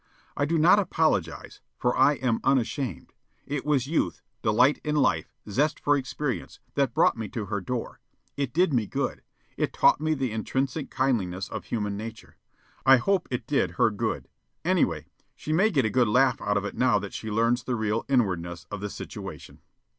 I 0.35 0.45
do 0.45 0.57
not 0.57 0.79
apologize, 0.79 1.61
for 1.77 1.95
I 1.95 2.13
am 2.15 2.39
unashamed. 2.43 3.13
It 3.45 3.63
was 3.67 3.85
youth, 3.85 4.23
delight 4.41 4.81
in 4.83 4.95
life, 4.95 5.31
zest 5.47 5.79
for 5.79 5.95
experience, 5.95 6.59
that 6.73 6.95
brought 6.95 7.15
me 7.17 7.29
to 7.29 7.45
her 7.45 7.61
door. 7.61 7.99
It 8.35 8.51
did 8.51 8.73
me 8.73 8.87
good. 8.87 9.21
It 9.57 9.73
taught 9.73 10.01
me 10.01 10.15
the 10.15 10.31
intrinsic 10.31 10.89
kindliness 10.89 11.49
of 11.49 11.65
human 11.65 11.97
nature. 11.97 12.37
I 12.83 12.97
hope 12.97 13.27
it 13.29 13.45
did 13.45 13.71
her 13.77 13.91
good. 13.91 14.27
Anyway, 14.65 15.05
she 15.35 15.53
may 15.53 15.69
get 15.69 15.85
a 15.85 15.91
good 15.91 16.07
laugh 16.07 16.41
out 16.41 16.57
of 16.57 16.65
it 16.65 16.73
now 16.75 16.97
that 16.97 17.13
she 17.13 17.29
learns 17.29 17.61
the 17.63 17.75
real 17.75 18.03
inwardness 18.09 18.65
of 18.71 18.81
the 18.81 18.89
situation. 18.89 19.59